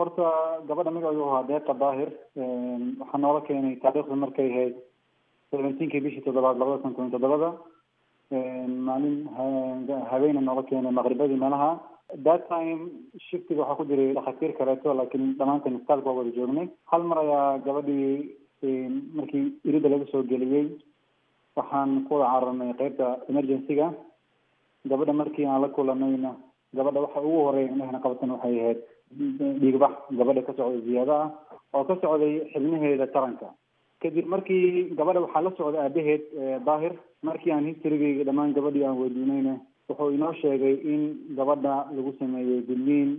[0.00, 0.26] horta
[0.68, 2.10] gabadha magaceedu ahaa deeqa daahir
[3.00, 4.74] waxaa noola keenay taariikhda markay ahayd
[5.50, 7.50] seventeenkii bishii toddobaad labada kun kun toddobada.
[8.86, 9.16] Maalin
[10.10, 11.70] habeena noola keenay maqribadii meelaha.
[12.26, 12.80] That time
[13.28, 16.68] shiftiga waxaa ku jiray dhakhaatiir kaleeto laakiin dhammaanteen istaalka waa wada joognay.
[16.90, 18.36] Hal mar ayaa gabadhii
[19.18, 20.66] markii irida laga soo geliyey
[21.56, 23.88] waxaan ku wada cararnay qeybta emergency-ga.
[24.90, 26.32] Gabadha markii aan la kulanayna
[26.76, 28.78] gabadha waxa ugu horreeya indhahana qabatan waxay ahayd
[29.18, 31.30] dhiigbax gabadha ka socday ziyaado ah
[31.74, 33.48] oo ka socday xibnaheeda taranka.
[34.02, 36.22] Kadib markii gabadha waxaa la socda aabaheed
[36.66, 39.54] daahir markii aan historygeyga dhammaan gabadhii aan weydiinayna
[39.88, 41.02] wuxuu inoo sheegay in
[41.36, 43.10] gabadha lagu sameeyey gudniin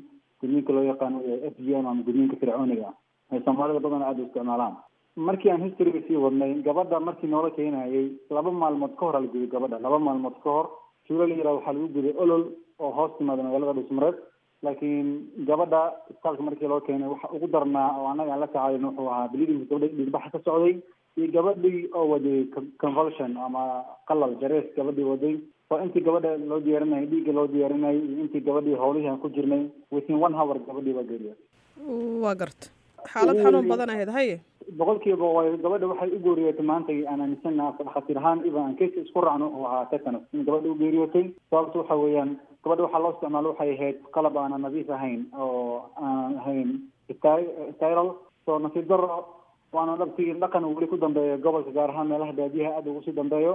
[0.42, 1.20] gudniinka loo yaqaano
[1.54, 2.94] f g m ama gudniinka fircooniga.
[3.32, 4.76] Ay soomaalida badan aada u isticmaalaan.
[5.16, 9.48] Markii aan historyga sii wadnay gabadha markii noola keenayay laba maalmood ka hor la guday
[9.54, 10.68] gabadha laba maalmood ka hor
[11.08, 12.44] tuulo la waxaa lagu guday olol
[12.80, 14.16] oo hoos timaada magaalada dhusmareed
[14.66, 15.08] laakiin
[15.50, 19.28] gabadha isbitaalka markii loo keenay waxa ugu darnaa oo annaga aan la tacaalin wuxuu ahaa
[19.34, 20.76] bleeding gabadha dhiigbaxa ka socday
[21.18, 22.40] iyo gabadhii oo waday
[22.84, 23.64] convulsion ama
[24.08, 25.36] qalal jarees gabadhii waday.
[25.72, 29.64] Oo intii gabadha loo diyaarinayay dhiigga loo diyaarinayay iyo intii gabadhii howlihii aan ku jirnay
[29.96, 31.36] within one hour gabadhii waa geeriya
[32.24, 32.68] waa garta.
[33.12, 34.36] Xaalad xanuun badan ahayd haye
[34.80, 39.22] boqolkiiba way gabadha waxay u geeriyootay maanta aan aaminsana dhakhaatiir ahaan iba aan case isku
[39.28, 40.24] raacno wuxuu ahaa tetanus.
[40.34, 42.32] In gabadha u geeriyootay sababta waxa weeyaan
[42.64, 46.70] gabadha waxaa loo isticmaalo waxay ahayd qalab aanan nadiif ahayn oo aan ahayn
[47.78, 48.10] styral
[48.46, 49.10] so nasiib daro
[49.76, 53.54] waana dhabtii dhaqan weli ku dambeeyo gobolka gaar ahaan meelaha baadiyaha aada ugu sii dambeeyo.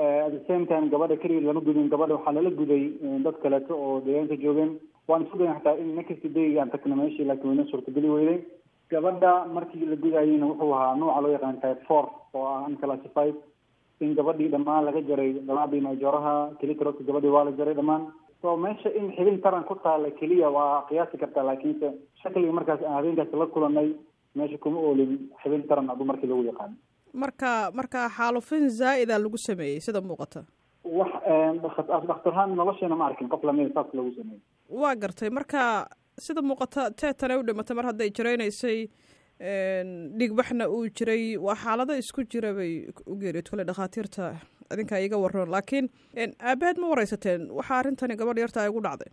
[0.00, 2.84] At the same time gabadha keliya lama gudin gabadha waxaa lala guday
[3.24, 4.70] dad kaleeto oo deegaanka joogeen.
[5.08, 8.38] Waan isku dayan xataa in next day aan tagna meeshii laakiin wayna suurtageli weyday.
[8.90, 13.34] Gabadha markii la gudayeyna wuxuu ahaa nooca loo yaqaan type four oo ah unclassified.
[14.00, 18.08] In gabadhii dhammaan laga jaray dalaadii majooraha kelitrot gabadhii waa la jaray dhammaan
[18.42, 21.88] so meesha in xibin taran ku taala keliya waa qiyaasi kartaa laakiinse
[22.22, 23.88] shakliga markaas aan habeenkaas la kulanay
[24.40, 26.74] meesha kuma oolin xibin taran adu markii lagu yaqaano
[27.24, 30.42] marka marka xaalufin zaa'ida lagu sameeyey sida muuqata?
[30.98, 31.12] Wax
[32.10, 34.40] dhakhtarhaan nolosheena ma arkin qof lamida saas lagu sameeyey.
[34.82, 35.30] Waa gartay.
[35.38, 35.62] Marka
[36.26, 38.78] sida muuqata teetana u dhimatay mar hadday jiraynaysay
[40.20, 42.72] dhiigbaxna uu jiray waa xaalado isku jira bay
[43.06, 44.26] u geeriyood kole dhakhaatiirta
[44.74, 45.88] idinkaa iga waran laakiin
[46.50, 49.10] aabaheed ma wareysateen waxaa arrintani gabadh yarta ay ugu dhacday.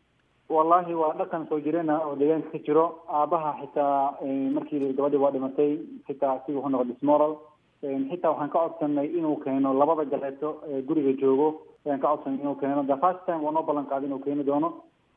[0.50, 2.85] Wallahi waa dhaqan soo jirena oo deegaanka ka jiro.
[3.09, 4.18] Aabaha xitaa
[4.57, 5.72] markii gabadhii waa dhimatay
[6.07, 7.34] xitaa asiga wuxuu noqday dismoral
[8.12, 11.47] xitaa waxaan ka codsanay inuu keeno labada galeeto ee guriga joogo.
[11.85, 14.69] Ayaan ka codsanay inuu keeno the first time waa noo ballan qaaday inuu keeni doono.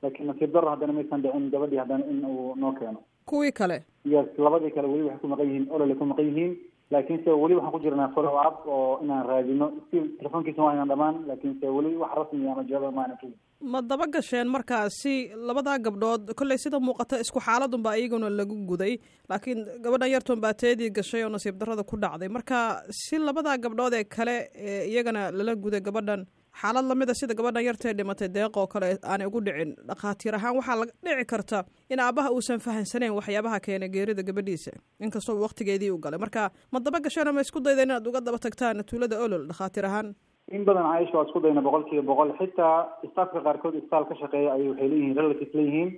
[0.03, 2.99] Laakiin nasiib daro haddana maysan dhicin gabadhii haddana in uu noo keeno.
[3.27, 3.83] Kuwii kale?
[4.05, 6.57] Yes labadii kale weli waxay ku maqan yihiin ololay ku maqan yihiin
[6.93, 9.67] laakiinse weli waxaan ku jirnaa follow up oo inaan raadino.
[9.87, 13.27] Still telefoonkiisa waa inaan dhamaan laakiinse weli wax rasmi ama jawaab maana ka
[13.73, 15.15] ma daba gasheen markaasi
[15.49, 18.93] labadaa gabdhood kolley sida muuqata isku xaaladunbaa iyaguna lagu guday
[19.33, 22.29] laakiin gabadhan yartoon baa teedii gashay oo nasiib darrada ku dhacday.
[22.37, 22.59] Marka
[23.01, 26.25] si labadaa gabdhood ee kale ee iyagana lala guday gabadhan
[26.61, 30.77] xaalad lamida sida gabadhan yartee dhimatay deeq oo kale aanay ugu dhicin dhakhaatiir ahaan waxaa
[30.81, 31.59] laga dhici karta
[31.95, 34.73] in aabaha uusan fahansaneyn waxyaabaha keenay geerida gabadhiisa.
[35.01, 36.19] Inkastoo waktigeedii u galay.
[36.25, 40.15] Marka ma daba gasheen ma isku dayda inaad uga daba tagtaan tuulada olol dhakhaatiir ahaan?
[40.57, 42.31] In badan caaisha waa isku dayna boqol kiiba boqol.
[42.41, 42.77] Xitaa
[43.07, 45.91] istaafka qaarkood isbitaal ka shaqeeya ayay waxay leeyihiin relative leeyihiin.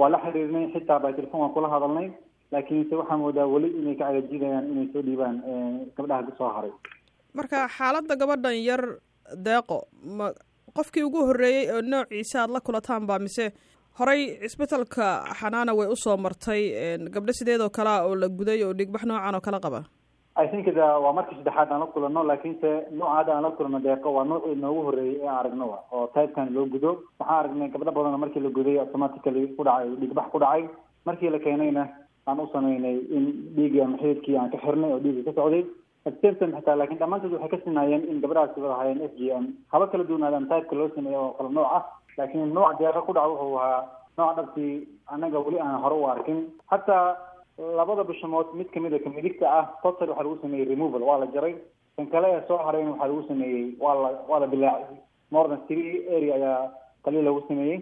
[0.00, 2.08] Waa la xiriirnay xitaa by telefon waan kula hadalnay.
[2.52, 5.36] Laakiinse waxaa moodaa weli inay ka cagajidayaan inay soo dhiibaan
[5.96, 6.72] gabdhaha soo haray.
[7.38, 8.82] Marka xaaladda gabadhan yar
[9.36, 9.78] deeqo.
[10.18, 10.30] Ma
[10.76, 13.52] qofkii ugu horreeyey oo noociisa aad la kulataan baa mise
[13.98, 15.06] horey cisbitalka
[15.40, 16.62] xanaana way u soo martay
[17.14, 19.82] gabdho sideed oo kalea oo la guday oo dhigbax noocan oo kala qaba?
[20.42, 22.70] I think da waa markii saddexaad aan la kulanno laakiinse
[23.16, 26.66] hadda aan la kulanno deeqo waa noocii noogu horreeyey ee aan aragno oo typekan loo
[26.74, 26.90] gudo.
[27.18, 30.62] Waxaan aragnay gabdho badan markii la guday automatically ku dhacay dhigbax ku dhacay.
[31.06, 31.82] Markii la keenayna
[32.26, 33.24] aan u sameynay in
[33.56, 35.64] dhiiggii ama xididkii aan ka xirnay oo dhiiggii ka socday
[36.08, 39.44] attemtan xitaa laakiin dhammaantood waxay ka sinaayeen in gabdhahaasi wada hayeen f g m.
[39.72, 41.82] Haba kala duwanaadaan typeka loo sameeyo oo kala nooc ah
[42.18, 43.82] laakiin nooc deeqa ku dhaca wuxuu ahaa
[44.18, 44.72] nooca dhabtii
[45.12, 46.38] annaga weli aan hore u arkin.
[46.72, 47.16] Hataa
[47.78, 51.26] labada bishamood mid ka mid a kamidigta ah total waxaa lagu sameeyey removal waa la
[51.34, 51.54] jaray.
[51.96, 54.96] Kan kale ee soo harayna waxaa lagu sameeyey waa la waa la bilaacay.
[55.30, 56.70] More than three area ayaa
[57.04, 57.78] qaliil lagu sameeyey.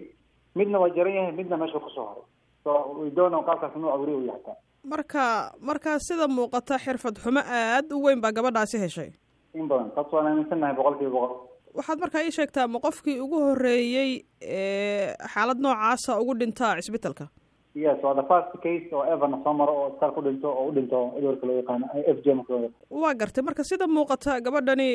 [0.55, 2.25] Midna waa jaran yahay midna meesha ku soo haray.
[2.63, 2.71] So
[3.15, 4.57] don't know qaabkaas nooca weli u yahataa
[4.91, 5.23] marka
[5.69, 9.09] markaa sida muuqata xirfad xumo aada u weyn baa gabadhaasi heshay.
[9.59, 11.33] In badan taas waan aaminsannahay boqol kiiba boqol.
[11.77, 17.27] Waxaad markaa ii sheegtaa ma qofkii ugu horreeyey ee xaalad noocaasa ugu dhintaa cisbitalka
[17.83, 20.71] yes waa the first case oo everna soo maro oo istaal ku dhinto oo u
[20.77, 22.27] dhinto edwarka loo yaqaano f j
[23.01, 23.43] waa gartay.
[23.49, 24.89] Marka sida muuqata gabadhani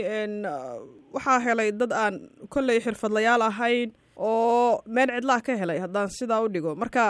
[1.14, 2.14] waxaa helay dad aan
[2.54, 6.74] kolley xirfadlayaal ahayn oo meel cidlaha ka helay haddaan sidaa u dhigo.
[6.82, 7.04] Marka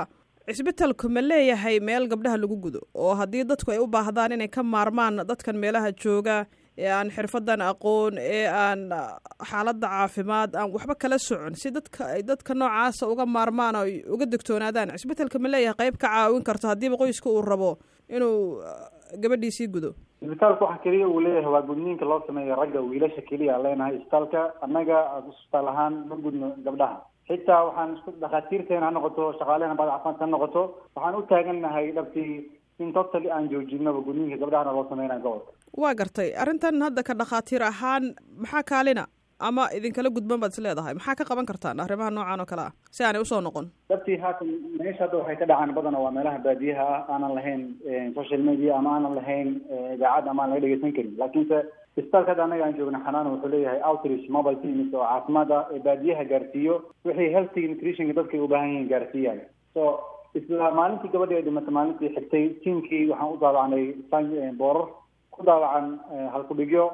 [0.49, 4.63] cisbitalku ma leeyahay meel gabdhaha lagu gudo oo haddii dadku ay u baahdaan inay ka
[4.63, 6.37] maarmaan dadkan meelaha jooga
[6.77, 8.81] ee aan xirfadan aqoon ee aan
[9.51, 11.55] xaaladda caafimaad aan waxba kala socon.
[11.55, 16.45] Si dadka dadka noocaasa uga maarmaan oo uga digtoonaadaan cisbitalka ma leeyahay qayb ka caawin
[16.49, 17.71] karto haddiiba qoyska uu rabo
[18.09, 18.61] inuu
[19.23, 19.91] gabadhiisii gudo.
[20.23, 24.99] Isbitaalka waxa keliya uu leeyahay waa gudniinka loo sameeyo ragga wiilasha keliya leenahay isbitaalka annaga
[25.31, 30.31] isbitaal ahaan ma gudno gabdhaha xitaa waxaan isku dhakhaatiirteena ha noqoto shaqaalehena baad caafimaadka ha
[30.35, 30.63] noqoto.
[30.97, 32.33] Waxaan u taagannahay dhabtii
[32.83, 36.29] in totally aan joojinaba gudniinka gabdhahana loo sameynaya gobolka waa gartay.
[36.43, 38.05] Arrintan hadda ka dhakhaatiir ahaan
[38.43, 39.05] maxaa kaalina
[39.41, 40.95] ama idinkala gudban baad is leedahay.
[40.95, 42.73] Maxaa ka qaban kartaan arrimaha noocan oo kale ah?
[42.91, 43.67] Si aanay u soo noqon.
[43.91, 44.49] Dhabtii haatan
[44.79, 47.63] meesha hadda waxay ka dhacaan badana waa meelaha baadiyaha ah aanan lahayn
[48.15, 49.49] social media ama aanan lahayn
[49.97, 51.15] idaacad ama aan laga dhegeysan karin.
[51.23, 51.59] Laakiinse
[51.99, 55.81] isbitaalka hadda annaga aan joogna xanaan wuxuu leeyahay outreach mobile teams oo caafimaad ah ee
[55.89, 56.75] baadiyaha gaarsiiyo.
[57.07, 59.41] Wixii healthy nutritionka dadkay u baahan yihiin gaarsiiyaan.
[59.75, 59.83] So
[60.39, 63.85] isla maalintii gabadhii ay dhimatay maalintii xigtay tiamkii waxaan u daawacnay
[64.61, 64.87] boorar
[65.35, 65.87] ku daawacan
[66.35, 66.85] halkudhigyo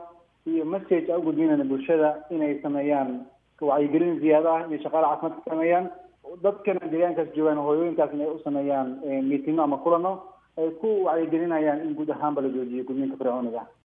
[0.46, 3.26] iyo message u gudbinayna bulshada inay sameeyaan
[3.60, 5.90] wacyigelin ziyaada ah iyo shaqaale caafimaad ka sameeyaan.
[6.42, 8.88] Dadkana deegaankaas joogaan hooyooyinkaasna ay u sameeyaan
[9.28, 10.12] miitino ama kulano
[10.58, 13.66] ay ku wacyigelinayaan in guud ahaanba la joojiyo gudniinka fircooniga